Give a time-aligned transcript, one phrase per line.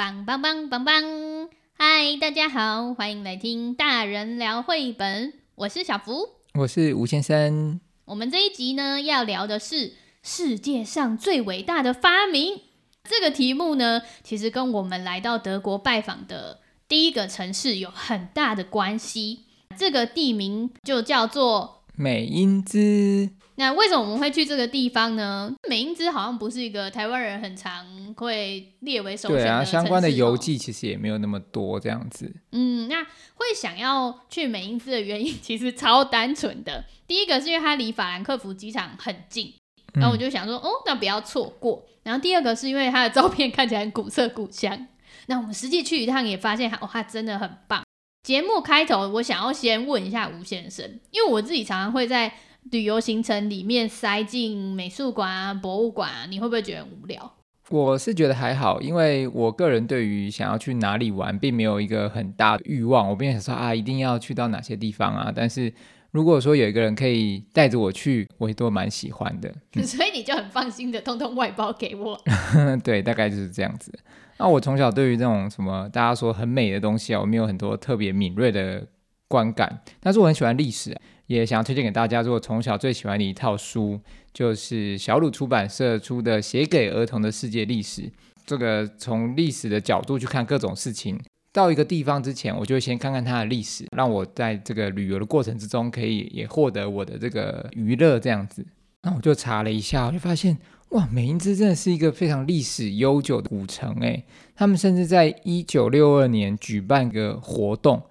[0.00, 1.48] 棒棒棒棒棒！
[1.76, 5.34] 嗨，大家好，欢迎来听大人聊绘本。
[5.56, 7.78] 我是小福，我是吴先生。
[8.06, 9.92] 我们这一集呢，要聊的是
[10.22, 12.62] 世界上最伟大的发明。
[13.04, 19.40] 这个题目呢，其实跟我们来到德国拜访的第一个城市有很大的关系。
[19.76, 23.28] 这个地名就叫做美因兹。
[23.60, 25.52] 那为什么我们会去这个地方呢？
[25.68, 27.84] 美英兹好像不是一个台湾人很常
[28.16, 29.44] 会列为首选的。
[29.44, 32.34] 对啊，相关的游记其实也没有那么多这样子。
[32.52, 36.82] 嗯，那会想要去美英兹的原因 其实超单纯的。
[37.06, 39.52] 第一个是因为它离法兰克福机场很近，
[39.92, 41.84] 然后我就想说，嗯、哦，那不要错过。
[42.02, 44.86] 然后第二个是因为它的照片看起来很古色古香。
[45.26, 47.84] 那我们实际去一趟也发现，哦，它真的很棒。
[48.22, 52.32] 节目开头，我想要先问一下吴先生，因为我自己常常会在。
[52.70, 57.32] 旅游行程里面塞进美术馆啊、博物馆啊，你会不会觉得很无聊？
[57.70, 63.08] 我是觉得还好，因为我个人对于想要去哪里玩，并没有一个很大的欲望。
[63.08, 65.32] 我并想说啊，一定要去到哪些地方啊。
[65.32, 65.72] 但是
[66.10, 69.54] 如果说有一个人可以带着我去，我也都蛮喜欢的。
[69.84, 72.20] 所以你就很放心的通通外包给我。
[72.82, 73.96] 对，大概就是这样子。
[74.38, 78.84] 那我从小对于这种什么大家说很美的东西啊，我没有很多特别敏锐的
[79.28, 81.00] 观感，但是我很喜欢历史啊。
[81.30, 84.00] 也想要推荐给大家，如果从小最喜欢的一套书，
[84.34, 88.02] 就是小鲁出版社出的《写给儿童的世界历史》。
[88.44, 91.16] 这个从历史的角度去看各种事情，
[91.52, 98.66] 到一个地方之前，我就先看看它的历史，让我在这个旅游的过程之中，可以也获得我的这个娱乐这样子。
[99.02, 104.24] 那我就查了一下，我就发现，哇，美因兹真的是一个非常历史悠久的古城诶，
[104.56, 108.02] 他们甚至在一九六二年举办个活动。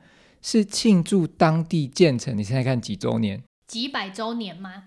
[0.42, 3.42] 是庆祝当地建成，你现在看几周年？
[3.68, 4.84] 几百周年吗？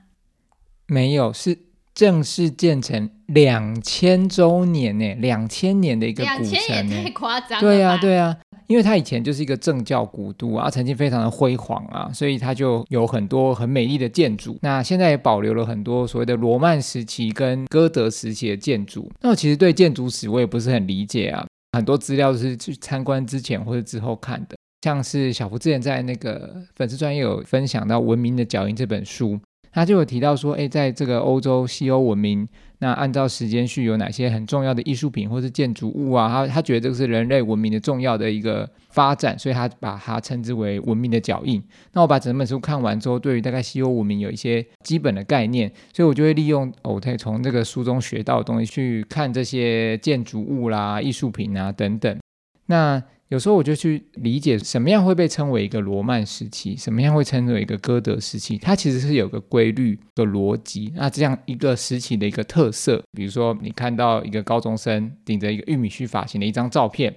[0.86, 1.56] 没有，是
[1.94, 6.50] 正式建成两千周年呢，两千年的一个古城。
[6.50, 7.60] 两千也太夸张了。
[7.60, 8.36] 对啊，对啊，
[8.66, 14.58] 因为它以前就是一个政教古都啊，曾经非常的辉煌啊，所以它就有很多很美丽的建筑。
[14.62, 19.10] 那现在也保留了很多所谓的罗曼时期跟哥德时期的建筑。
[19.20, 24.56] 那我其实对建筑史我也不是很理解啊，很多资料都是去参观之前或者之后看的。
[24.82, 29.38] 像是小福之前在那个粉丝专页有分享到《文明的脚印》这本书，
[29.70, 32.46] 他就有提到说，诶，在这个欧洲西欧文明，
[32.80, 36.28] 那按照时间序有哪些很重要的艺术品或是建筑物啊？
[36.28, 41.60] 他他觉得这个是人类文明的重要的一个发展，所以他把它称之为《文明的脚印》。
[41.92, 52.18] 那我把整本书看完之后，对于大概西欧文明有一些基本的概念，所以我就会利用我可以从这个书中学到的东西去看这些建筑物啦、艺术品啊等等。
[52.66, 60.92] 那有时候我就去理解什么样会被称为一个罗曼时期，什么样会称为一个歌德时期，它其实是有个规律的逻辑。
[60.94, 67.10] 那这样一个时期的一个特色，比如说你看到一个高中生顶着一个玉米须发型的一张照片，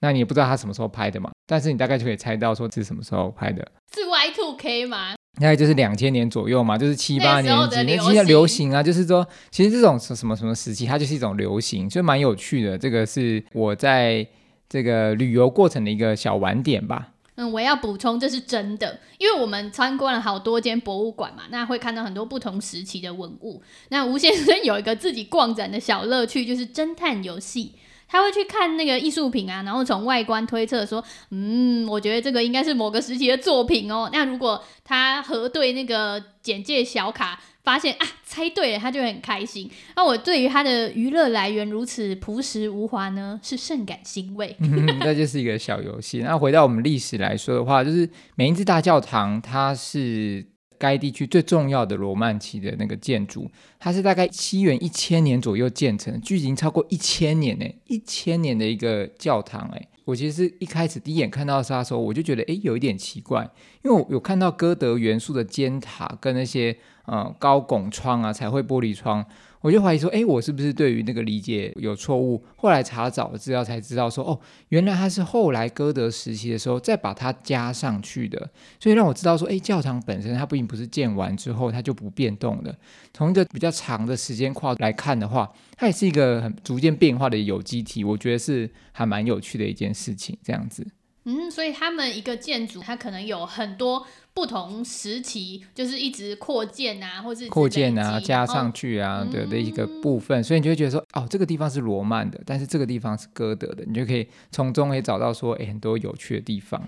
[0.00, 5.14] 那你也不知道他什么时候拍的嘛，但是你大概就可以猜到说是什么时候拍的，是 Y2K 吗？
[5.40, 12.76] 大概就是两千年左右嘛，就是七八年级，那现在流行啊，就是说其实这种什么什么时期，它就是一种流行，就蛮有趣的。
[12.76, 14.26] 这个是我在。
[14.68, 17.10] 这个旅游过程的一个小玩点吧。
[17.36, 23.60] 嗯，我要补充，这是真的，因为我们参观了好多间博物馆嘛，那会看到很多不同时期的文物。
[23.88, 27.72] 那吴先生有一个自己逛展的小乐趣，就是侦探游戏。
[28.14, 34.08] 他会去看那个艺术品啊，然后从外观推测说，嗯，我觉得这个应该是某个时期的作品哦。
[34.12, 39.68] 那如果他核对那个简介小卡，发现啊，猜对了，他就很开心。
[39.96, 44.54] 那我对于他的娱乐来源如此朴实无华呢，是甚感欣慰。
[44.60, 46.20] 嗯，那就是一个小游戏。
[46.20, 50.46] 那回到我们历史来说的话，就是美因兹大教堂，它是
[50.78, 59.88] 该地区最重要的罗曼奇的那个建筑，它是大概西元一千年左右建成，距今超过一千年呢，一千年的一个教堂哎。
[60.04, 63.42] 我其实是一开始第一眼看到它的时候，我就觉得哎，有一点奇怪，
[63.82, 66.76] 因为我有看到歌德元素的尖塔跟那些。
[67.06, 69.22] 呃，高拱窗啊，彩绘玻璃窗，
[69.64, 72.44] 我就怀疑说，哎，我是不是对于那个理解有错误？
[72.54, 74.38] 后来查找了资料才知道说，哦，
[74.68, 82.76] 原来它是后来歌德时期的时候再把它加上去的，所以让我知道说，哎，教堂本身它并不是建完之后它就不变动的，
[83.14, 90.86] 从一个比较长的时间跨度来看的话，它也是一个很逐渐变化的有机体，我觉得是还蛮有趣的一件事情，这样子。
[91.24, 106.82] 嗯，所以他们一个建筑，它可能有很多不同时期，就是一直扩建啊，或是扩建啊，加上去啊的的一个部分，嗯，所以你就会觉得说，哦，这个地方是罗曼的，但是这个地方是歌德的，你就可以从中可以找到说，哎，很多有趣的地方。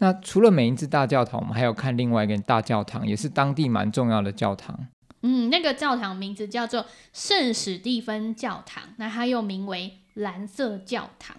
[0.00, 4.86] 那除了美因兹大教堂，我们还有看另外一个大教堂，也是当地蛮重要的教堂。
[5.22, 11.36] 嗯，那个教堂名字叫做圣史蒂芬教堂，那它又名为蓝色教堂。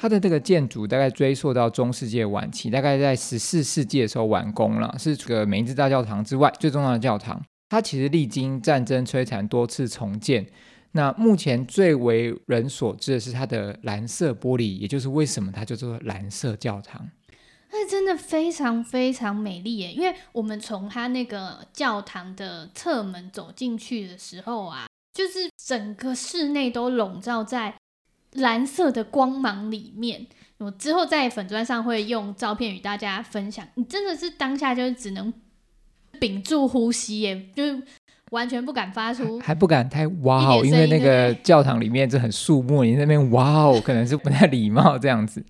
[0.00, 7.38] 它的这个建筑大概追溯到中世纪晚期，大概在十四世纪的时候完工了，是这个美因兹大教堂之外最重要的教堂。
[7.68, 10.46] 它其实历经战争摧残，多次重建。
[10.92, 17.06] 那目前最为人所知的是它的蓝色玻璃，也就是为什么它叫做蓝色教堂。
[17.70, 19.92] 那真的非常非常美丽耶！
[19.92, 27.74] 因为我们从它那个教堂的侧门走进去的时候啊，就是整个室内都笼罩在
[28.32, 30.26] 蓝色的光芒里面。
[30.58, 33.66] 我之后在粉砖上会用照片与大家分享。
[33.76, 35.32] 你真的是当下就是只能
[36.20, 37.82] 屏住呼吸耶，就是
[38.30, 45.42] 完全不敢发出，还不敢太哇哦，因为那个教堂里面就很肃穆，你那边哇哦，可能是不太礼貌这样子。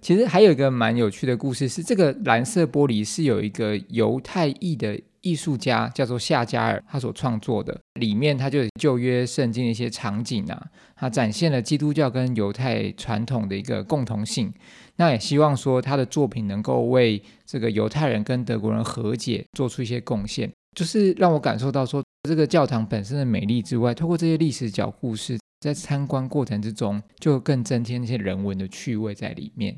[0.00, 10.66] 其实还有一个蛮有趣的故事，是这个蓝色玻璃是有一个犹太裔的艺术家叫做夏加尔他所创作的，里面他就有旧约圣经的一些场景啊，
[10.96, 14.52] 他展现了基督教跟犹太传统的一个共同性。
[14.96, 29.76] 那也希望说他的作品能够为这个犹太人跟德国人和解做出一些贡献，就是让我感受到说这个教堂本身的美丽之外，透过这些历史小故事，在参观过程之中就更增添一些人文的趣味在里面。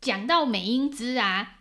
[0.00, 1.58] 讲到美因兹啊，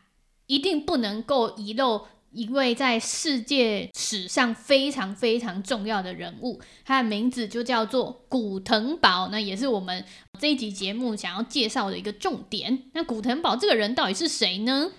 [0.47, 10.03] 一定不能够遗漏一位在世界史上非常非常重要的人物，他的名字就叫做古腾堡，那也是我们
[10.39, 12.83] 这一集节目想要介绍的一个重点。
[12.93, 14.91] 那古腾堡这个人到底是谁呢？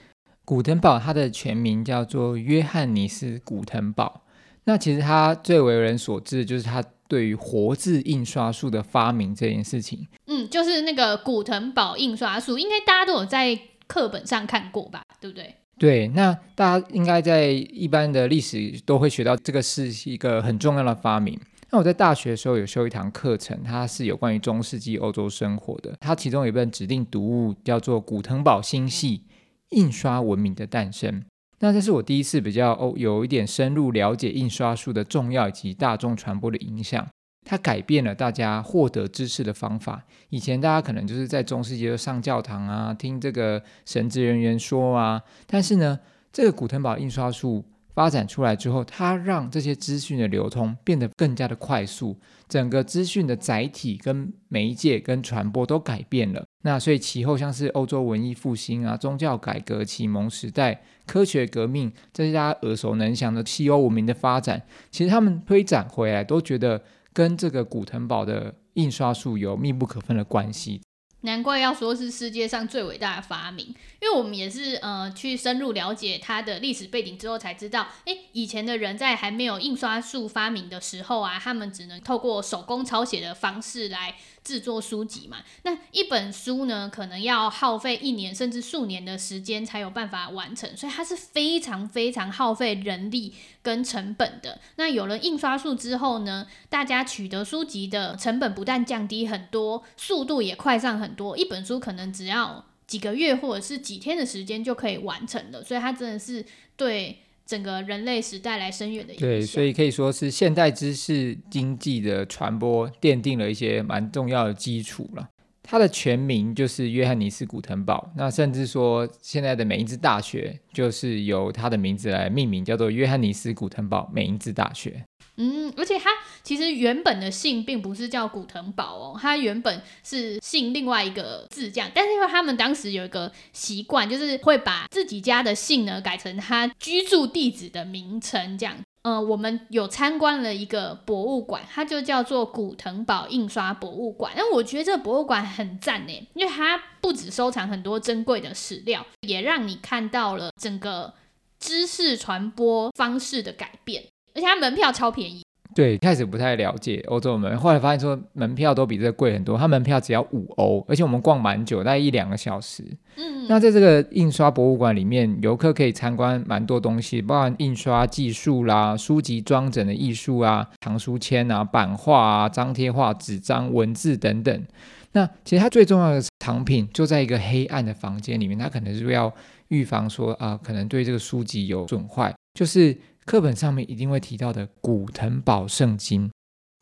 [0.45, 4.23] 古腾堡他的全名叫做约翰尼斯·古腾堡，
[4.65, 6.83] 那其实他最为人所知的就是他。
[7.09, 15.55] 对于活字印刷术的发明这件事情，嗯，就是那个古腾堡印刷术，应该大家都有在课本上看过吧，对不对？
[15.79, 21.39] 对，那大家应该在一般的历史都会学到，这个是一个很重要的发明。
[21.71, 29.25] 那我在大学的时候有修一堂课程，它是有关于中世纪欧洲生活的，它其中有一本指定读物叫做《古腾堡星系：
[29.71, 31.21] 印刷文明的诞生》。
[31.61, 37.07] 那这是我第一次比较哦，有一点深入了解印刷术的重要以及大众传播的影响。
[37.49, 40.05] 它改变了大家获得知识的方法。
[40.31, 45.23] 以前大家可能就是在中世纪就上教堂啊，听这个神职人员说啊。
[45.47, 46.01] 但是呢，
[46.33, 47.65] 这个古腾堡印刷术
[47.97, 56.45] 发展出来之后，它让这些资讯的流通变得更加的快速，整个资讯的载体跟媒介跟传播都改变了。
[56.63, 66.83] 那所以其后像是欧洲文艺复兴啊、宗教改革、启蒙时代、科学革命这些大家耳熟能详的西欧文明的发展，其实他们推展回来都觉得
[67.15, 70.83] 跟这个古腾堡的印刷术有密不可分的关系。
[71.23, 73.67] 难怪要说是世界上最伟大的发明，
[74.01, 84.15] 因为我们也是呃去深入了解它的历史背景之后才知道，诶，以前的人在还没有印刷术发明的时候啊，他们只能透过手工抄写的方式来
[84.47, 85.39] 制作书籍嘛。
[85.65, 94.61] 那一本书呢，可能要耗费一年甚至数年的时间才有办法完成，所以它是非常非常耗费人力跟成本的。
[94.77, 101.37] 那有了印刷术之后呢，大家取得书籍的成本不但降低很多，速度也快上很多。
[101.37, 106.47] 一本书可能只要几个月或者是几天的时间就可以完成了，所以它真的是
[106.77, 109.29] 对整个人类时代来深远的影响。
[109.29, 115.29] 对，所以可以说是现代知识经济的传播奠定了一些蛮重要的基础了。
[115.67, 125.05] 他的全名就是约翰尼斯·古腾堡，那甚至说现在的美因兹大学就是由他的名字来命名，叫做约翰尼斯·古腾堡美因兹大学。
[125.39, 126.09] 嗯，而且他
[126.43, 138.77] 其实原本的姓并不是叫古腾堡哦，他原本是姓另外一个字这样，但是因为他们当时有一个习惯，就是会把自己家的姓呢改成他居住地址的名称这样。
[139.07, 144.33] 呃，我们有参观了一个博物馆，它就叫做古腾堡印刷博物馆。
[144.35, 151.15] 那我觉得这个博物馆很赞呢，因为它不止收藏很多珍贵的史料，也让你看到了整个
[151.61, 154.03] 知识传播方式的改变，
[154.35, 155.46] 而且它门票超便宜。
[155.77, 159.59] 对，开始不太了解欧洲门，后来发现说门票都比这个贵很多。
[159.59, 162.83] 它门票只要五欧，而且我们逛蛮久，大概一两个小时。
[163.19, 174.67] 嗯，那在这个印刷博物馆里面，游客可以参观蛮多东西，包含印刷技术啦、书籍装帧的艺术啊、藏书签啊、版画啊、张贴画、纸张、文字等等。
[175.13, 179.31] 那其实它最重要的藏品就在一个黑暗的房间里面，它可能是要
[179.69, 182.97] 预防说啊、呃，可能对这个书籍有损坏，就是。
[183.27, 186.31] 课本上面一定会提到的古腾堡圣经，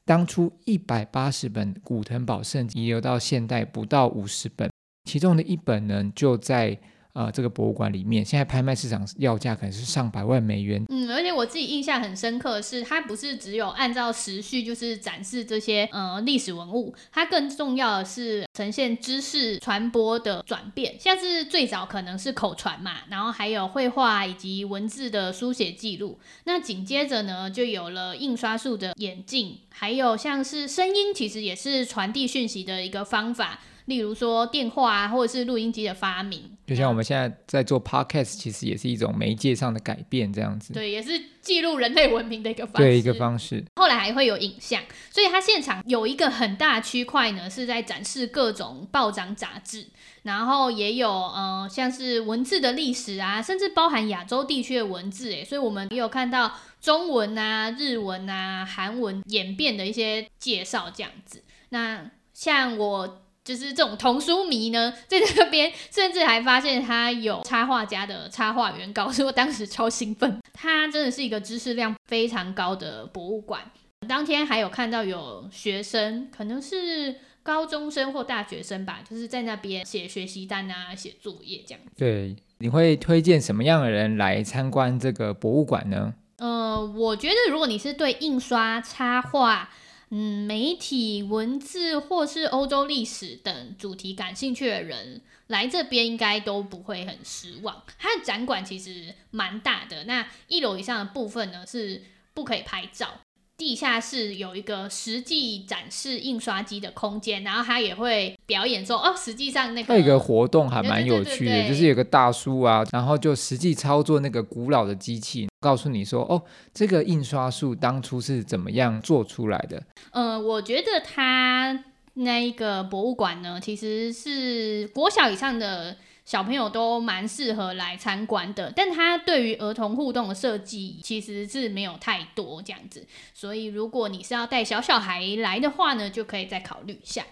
[0.04, 4.70] 当初一百八十本古腾堡圣经遗留到现代不到五十本，
[5.04, 6.78] 其中的一本呢就在
[7.14, 8.24] 呃这个博物馆里面。
[8.24, 10.84] 现在拍卖市场要价可能是上百万美元。
[10.90, 26.18] 嗯，而且我自己印象很深刻的是，它不是只有按照时序就是展示这些呃历史文物，它更重要的是呈现知识传播的转变，像是最早可能是口传嘛，然后还有绘画以及文字的书写记录。
[26.44, 33.60] 那紧接着呢，就有了印刷术的演进，还有像是声音，其实也是传递讯息的一个方法。
[33.86, 40.72] 例如说电话啊，或者是录音机的发明，就像我们现在在做 podcast，其实也是一种媒介上的改变，这样子。
[40.72, 42.82] 对，也是记录人类文明的一个方式。
[42.82, 43.62] 对，一个方式。
[43.76, 49.86] 后来还会有影像，所以它现场有一个很大区块呢，是在展示各种报章杂志，
[50.22, 56.50] 然后也有呃像是文字的历史啊，甚至包含亚洲地区的文字，诶，所以我们也有看到
[56.80, 61.42] 中文啊、日文啊、韩文演变的一些介绍，这样子。
[61.68, 63.20] 那像我。
[63.44, 70.40] 就是这种童书迷呢， 在这边甚至还发现他有插画家的插画原稿，所以我当时超兴奋。
[70.54, 73.60] 它真的是一个知识量非常高的博物馆。
[74.08, 81.80] 当天还有看到有学生，可能是高中生或大学生吧，就是在那边写学习单啊、写作业这样。
[81.98, 86.14] 对，你会推荐什么样的人来参观这个博物馆呢？
[86.38, 89.68] 呃，我觉得如果你是对印刷插画。
[90.16, 97.82] 嗯，媒体、文字或是欧洲历史等主题感兴趣的人来这边应该都不会很失望。
[97.98, 102.00] 它的展馆其实蛮大的，那一楼以上的部分呢是
[102.32, 103.22] 不可以拍照。
[103.56, 109.96] 地下室有一个实际展示印刷机的空间，然后他也会表演说哦，实际上那个。
[109.96, 116.42] 那个活动还蛮有趣的，对对对对，就是有个大叔啊，然后就实际操作那个古老的机器，告诉你说哦，
[116.72, 119.82] 这个印刷术当初是怎么样做出来的。
[120.10, 121.84] 呃，我觉得他
[122.14, 125.96] 那一个博物馆呢，其实是国小以上的。
[126.24, 137.24] 小朋友都蛮适合来参观的，但它对于儿童互动的设计其实是没有太多这样子，所以如果你是要带小小孩来的话呢，就可以再考虑一下。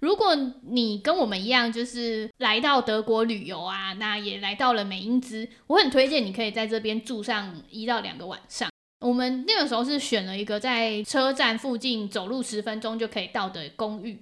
[0.00, 8.70] 如果你跟我们一样，就是来到德国旅游啊，那也来到了美因兹，我很推荐你可以在这边住上一到两个晚上。
[9.00, 14.18] 我们那个时候是选了一个在车站附近走路十分钟就可以到的公寓。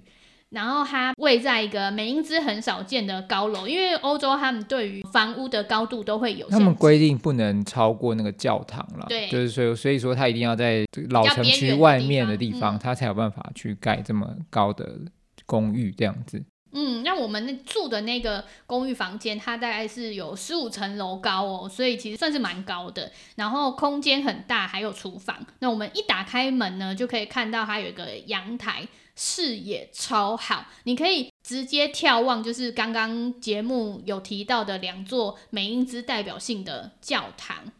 [0.49, 14.97] 然后它位在一个美因兹很少见的高楼，因为欧洲他们对于房屋的高度都会有，他们规定不能超过那个教堂了，对，就是所以所以说它一定要在这个老城区外面的地方，他才有办法去盖这么高的
[15.45, 16.41] 公寓这样子。
[16.73, 23.11] 嗯，那我们那住的那个公寓房间，它大概是有十五层楼高哦，所以其实算是蛮高的。
[23.35, 25.35] 然后空间很大，还有厨房。
[25.59, 28.87] 那我们一打开门呢，就可以看到它有一个阳台。
[29.19, 37.71] 视野超好，你可以直接眺望，就是刚刚节目有提到的两座美因兹代表性的教堂，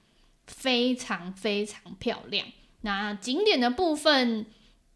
[0.48, 2.48] 非常非常漂亮。
[2.82, 4.48] 那景点的部分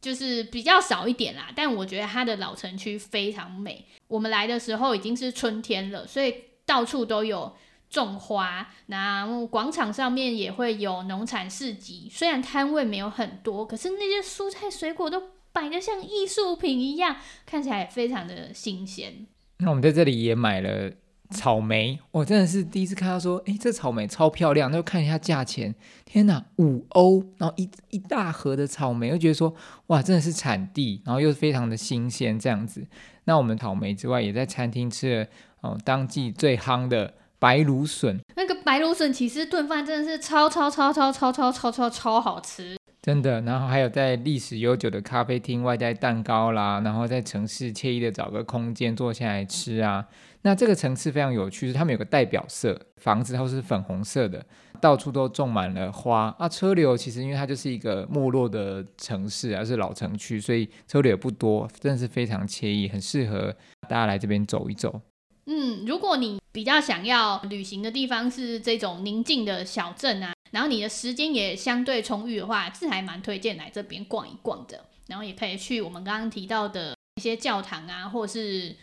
[0.01, 3.86] 就是比较少一点啦，但我觉得它的老城区非常美。
[4.07, 6.33] 我们来的时候已经是春天了，所以
[6.65, 7.55] 到处都有
[7.88, 15.21] 种花，那广场上面也会有农产市集，虽然摊位没有很多，可是那些蔬菜水果都。
[15.53, 19.27] 摆的像艺术品一样，看起来非常的新鲜。
[19.58, 20.91] 那我们在这里也买了
[21.29, 24.72] 草莓，我真的是第一次看到说，诶，这草莓超漂亮。
[24.72, 29.53] 那就看一下价钱，天哪，五欧，然后一一大盒的草莓，又觉得说，
[29.88, 32.86] 哇，真的是产地，然后又非常的新鲜这样子。
[33.25, 35.27] 那我们草莓之外，也在餐厅吃了
[35.62, 38.20] 哦，当季最夯的白芦笋。
[38.36, 42.75] 那个白芦笋其实炖饭真的是超超超超超超超超超好吃。
[43.01, 50.05] 真的，然后还有在历史悠久的咖啡厅外带蛋糕啦，然后在城市惬意的找个空间坐下来吃啊。
[50.43, 54.46] 那这个城市非常有趣，是他们有个代表色，房子都是粉红色的，
[54.79, 56.48] 到处都种满了花啊。
[56.48, 63.51] 车流其实因为它就是一个没落的城市，而是老城区，所以车流也不多，真的是非常惬意，很适合
[63.89, 65.01] 大家来这边走一走。
[65.48, 70.34] 嗯，如果你比较想要旅行的地方是这种宁静的小镇啊。
[70.51, 74.86] 然后你的时间也相对充裕的话，是还蛮推荐来这边逛一逛的。
[75.08, 78.75] 然后也可以去我们刚刚提到的一些教堂啊，或是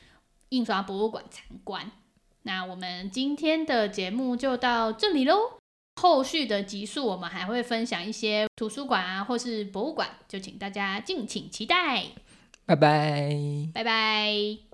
[0.51, 1.91] 印刷博物馆参观。
[2.43, 5.59] 那我们今天的节目就到这里喽。
[6.01, 12.05] 后续的集数我们还会分享一些图书馆啊，或是博物馆，就请大家敬请期待。
[12.67, 13.37] 拜拜，
[13.75, 14.68] 拜拜。